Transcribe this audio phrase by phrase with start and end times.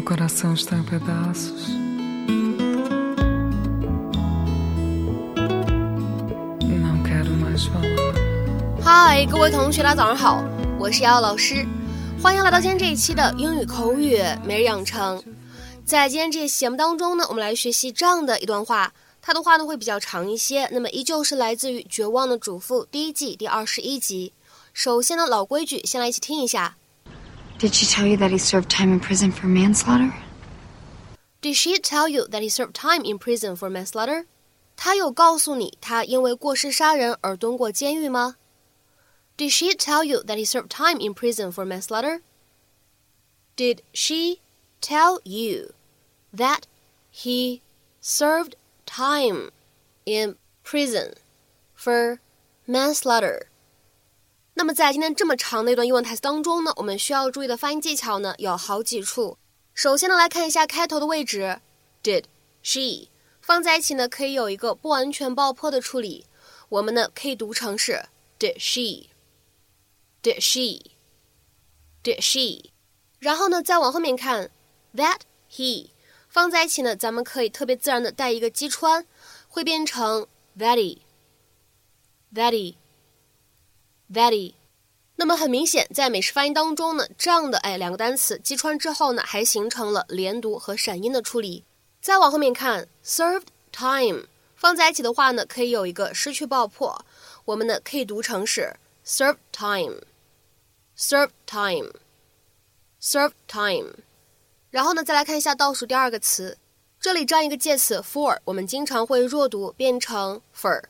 [0.00, 1.68] Meu coração está em pedaços.
[6.64, 8.14] Não quero mais falar.
[8.82, 10.42] 嗨，各位同学，大家早上好，
[10.78, 11.66] 我是瑶瑶老师，
[12.22, 15.22] 欢迎来到今天这一期的英语口语每日养成。
[15.84, 24.32] 在今天这期节目当中呢，我们来学习这样的一段话，它的话呢会比较长一些，那么依旧是来自于《绝望的主妇》第一季第二十一集。
[24.72, 26.76] 首先呢，老规矩，先来一起听一下。
[27.59, 30.13] Did she tell you that he served time in prison for manslaughter?
[31.41, 34.25] Did she tell you that he served time in prison for manslaughter?
[34.75, 38.35] 她有告诉你他因为过失杀人而蹲过监狱吗？
[39.37, 42.21] Did she tell you that he served time in prison for manslaughter?
[43.55, 44.39] Did she
[44.81, 45.73] tell you
[46.33, 46.63] that
[47.11, 47.61] he
[48.01, 49.51] served time
[50.05, 51.13] in prison
[51.73, 52.19] for
[52.67, 53.47] manslaughter?
[54.60, 59.38] 那么在今天这么长的一段英文台词当中呢，我们需要注意的发音技巧呢有好几处。
[59.72, 61.62] 首先呢，来看一下开头的位置
[62.02, 62.24] ，did
[62.62, 63.08] she
[63.40, 66.26] 放在一起呢，可以有一个不完全爆破的处理。
[66.68, 68.04] 我们呢可以读成是
[68.38, 72.70] did she，did she，did she。
[73.18, 74.50] 然后呢，再往后面看
[74.94, 75.88] that he
[76.28, 79.06] 放在一起呢，咱们可以特别自然的带一个击穿，
[79.48, 80.26] 会变成
[80.58, 82.74] thatty，thatty。
[84.12, 84.54] That，
[85.14, 91.64] 那么很明显，在美式发音当中呢，这样的哎两个单词击穿之后呢，还形成了连读和闪音的处理。
[92.00, 97.04] 再往后面看，served time 放在一起的话呢，可以有一个失去爆破，
[97.44, 98.74] 我们呢可以读成是
[99.06, 103.94] served time，served time，served time。
[104.70, 106.58] 然后呢，再来看一下倒数第二个词，
[106.98, 110.82] 这里这样一个介词 for，我们经常会弱读变成 for。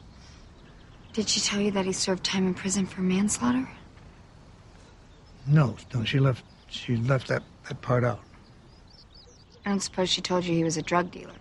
[1.13, 3.67] Did she tell you that he served time in prison for manslaughter?
[5.47, 8.21] No, no, she left she left that, that part out.
[9.65, 11.33] I don't suppose she told you he was a drug dealer.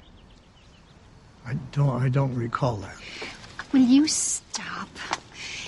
[1.45, 2.95] I don't I don't recall that.
[3.71, 4.89] Will you stop?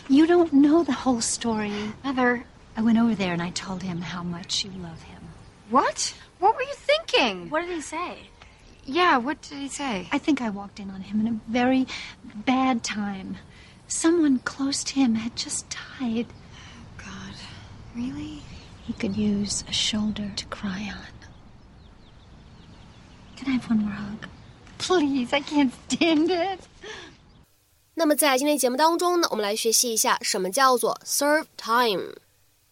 [0.09, 1.72] You don't know the whole story.
[2.03, 2.44] Mother,
[2.75, 5.22] I went over there and I told him how much you love him.
[5.69, 6.13] what?
[6.39, 7.50] What were you thinking?
[7.51, 8.17] What did he say?
[8.85, 10.07] Yeah, what did he say?
[10.12, 11.85] I think I walked in on him in a very
[12.34, 13.38] bad time.
[13.88, 15.68] Someone close to him had just
[16.00, 16.25] died.
[16.28, 17.35] Oh, God,
[17.95, 18.41] really?
[18.85, 21.13] He could use a shoulder to cry on.
[23.38, 24.28] Can I have one more hug?
[24.79, 26.59] Please, I can't stand it.
[27.96, 32.16] 那么在今天节目当中呢，我们来学习一下什么叫做 serve time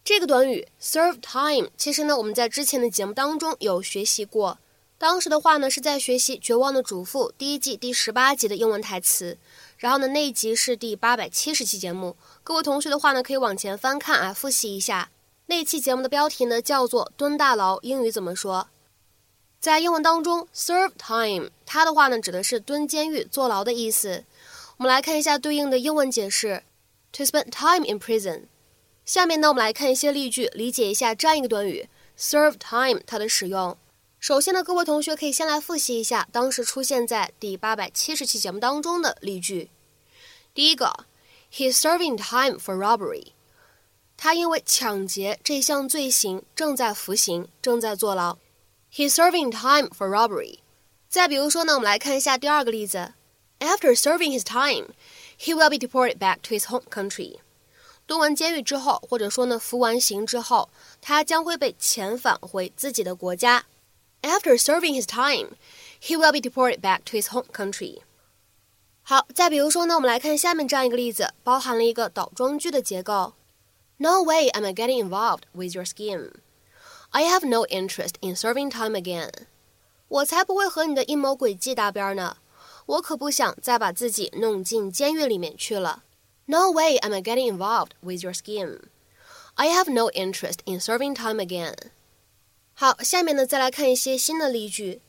[0.03, 0.67] 这个短语。
[0.81, 4.57] serve time 其实呢，我们在之前的节目当中有学习过。
[4.97, 9.37] 当时的话呢，是在学习《绝望的主妇》第一季第十八集的英文台词。
[9.77, 12.15] 然后呢，那一集是第八百七十期节目。
[12.43, 15.09] 各位同学的话呢，可以往前翻看啊，复习一下。
[15.45, 18.67] 那一期节目的标题呢，叫做“蹲大牢”，英语怎么说？
[19.59, 24.23] 在英文当中，serve time 它的话呢，指的是蹲监狱、坐牢的意思。
[24.79, 26.63] 我们来看一下对应的英文解释
[27.11, 28.43] ：to spend time in prison。
[29.03, 33.77] 下面呢，我们来看一些例句，理解一下这样一个短语 serve time 它的使用。
[34.21, 39.69] 首先呢，各位同学可以先来复习一下当时出现在第八百七十期节目当中的例句。
[40.53, 41.05] 第一个
[41.53, 43.33] ，He's serving time for robbery。
[44.15, 48.37] 他因为抢劫这项罪行正在服刑，正在坐牢。
[48.93, 50.59] He's serving time for robbery。
[51.09, 53.15] 再比如说呢，我们来看一下第二个例子。
[53.58, 54.94] After serving his time,
[55.38, 57.38] he will be deported back to his home country.
[58.06, 60.68] 蹲完监狱之后，或者说呢服完刑之后，
[61.00, 63.64] 他将会被遣返回自己的国家。
[64.20, 65.56] After serving his time,
[66.00, 68.00] he will be deported back to his home country.
[69.02, 73.34] 好，再比如说呢，我们来看下面这样一个例子，包含了一个倒装句的结构。
[73.96, 76.32] No way am I getting involved with your scheme.
[77.10, 79.30] I have no interest in serving time again.
[80.08, 82.36] 我才不会和你的阴谋诡计搭边呢！
[82.88, 86.02] 我可不想再把自己弄进监狱里面去了。
[86.46, 88.80] No way am I getting involved with your scheme.
[89.54, 91.74] I have no interest in serving time again.
[92.74, 95.00] 好，下面呢再来看一些新的例句。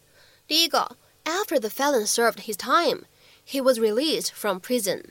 [0.47, 3.05] 第一个，After the felon served his time,
[3.45, 5.03] he was released from prison.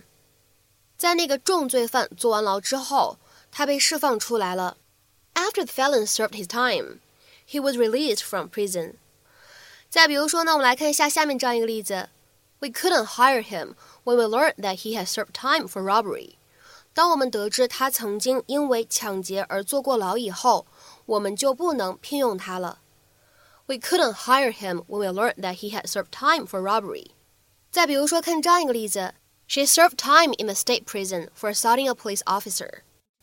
[0.96, 3.19] 在那个重罪犯坐完牢之后，
[3.50, 4.76] 他被释放出来了。
[5.34, 7.00] After the felon served his time,
[7.48, 8.94] he was released from prison.
[9.90, 12.08] 再比如说呢，我们来看一下下面这样一个例子。
[12.60, 16.36] We couldn't hire him when we learned that he had served time for robbery.
[16.94, 20.66] 当我们得知他曾经因为抢劫而坐过牢以后，
[21.06, 22.78] 我们就不能聘用他了。
[23.66, 27.10] We couldn't hire him when we learned that he had served time for robbery.
[27.70, 29.14] 再比如说，看这样一个例子：
[29.48, 32.82] She served time in the state prison for assaulting a police officer.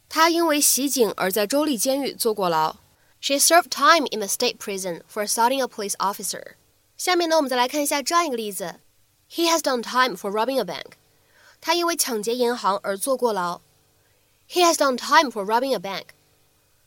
[0.09, 2.75] 她因为袭警而在州立监狱坐过牢。
[3.21, 6.55] She served time in the state prison for assaulting a police officer.
[6.97, 8.79] 下面呢，我们再来看一下这样一个例子
[9.30, 10.92] ：He has done time for robbing a bank.
[11.60, 13.60] 他因为抢劫银行而坐过牢。
[14.48, 16.06] He has done time for robbing a bank.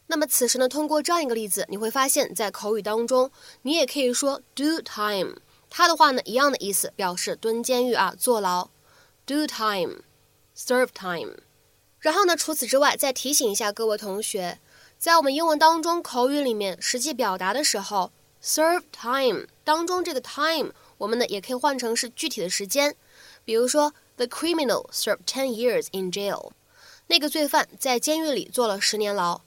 [0.07, 3.31] 那么此时呢，通过这样一个例子，你会发现在口语当中，
[3.63, 5.41] 你也可以说 do time。
[5.69, 8.69] 它的话呢，一样的意思，表示蹲监狱啊，坐牢。
[9.25, 11.35] do time，serve time。
[11.99, 14.59] 然后呢，除此之外，再提醒一下各位同学，
[14.97, 22.94] 在我们英文当中口语里面实际表达的时候，serve time 当中这个 time，我们呢也可以换成是具体的时间，
[23.44, 26.52] 比如说 the criminal served ten years in jail。
[27.06, 29.42] 那个罪犯在监狱里坐了十年牢，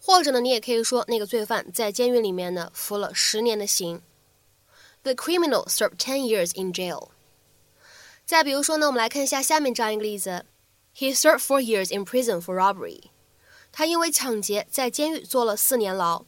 [0.00, 4.00] 或者呢，你也可以说那个罪犯在监狱里面呢服了十年的刑。
[5.02, 7.08] The criminal served ten years in jail。
[8.24, 10.44] 再比如说呢，我们来看一下下面这样一个例子：
[10.94, 13.04] He served four years in prison for robbery。
[13.72, 16.24] 他因为抢劫在监狱坐了四年牢。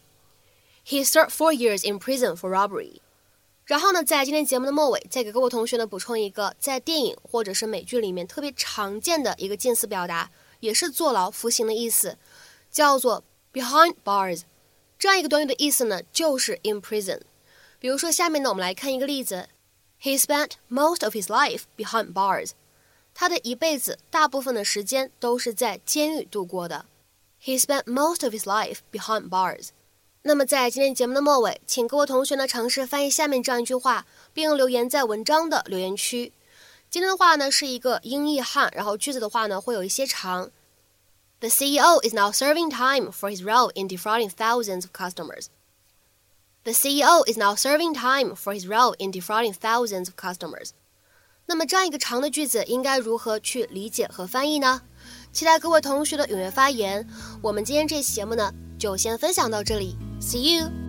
[0.85, 3.01] He served four years in prison for robbery。
[3.68, 10.32] 然后呢，在今天节目的末尾，再给各位同学呢补充一个在电影或者是美剧里面特别常见的一个近似表达。
[10.60, 12.18] 也是坐牢服刑的意思，
[12.72, 13.24] 叫做
[13.54, 14.42] behind bars。
[14.98, 17.22] 这样一个短语的意思呢，就是 in prison。
[17.78, 19.50] 比如说，下面呢，我们来看一个例子
[20.02, 22.52] ：He spent most of his life behind bars。
[23.14, 26.86] 他的一辈子大部分的时间都是在监狱度过的。
[27.44, 29.70] He spent most of his life behind bars。
[30.28, 36.34] 那么在今天节目的末尾，请各位同学呢尝试翻译下面这样一句话，并留言在文章的留言区。
[36.90, 40.52] 今天的话呢是一个英译汉，然后句子的话呢会有一些长。
[41.40, 45.46] The CEO is now serving time for his role in defrauding thousands of customers.
[46.66, 50.72] The CEO is now serving time for his role in defrauding thousands of customers.
[51.46, 54.82] 那么这样一个长的句子应该如何去理解和翻译呢？
[55.32, 57.08] 期待各位同学的踊跃发言。
[57.42, 60.87] 我们今天这期节目呢就先分享到这里，See you。